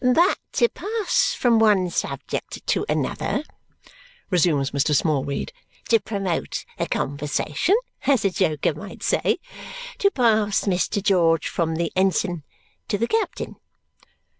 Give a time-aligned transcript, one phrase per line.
[0.03, 3.43] "But to pass from one subject to another,"
[4.31, 4.95] resumes Mr.
[4.95, 5.53] Smallweed.
[5.89, 7.77] "'To promote the conversation,'
[8.07, 9.37] as a joker might say.
[9.99, 11.03] To pass, Mr.
[11.03, 12.41] George, from the ensign
[12.87, 13.57] to the captain."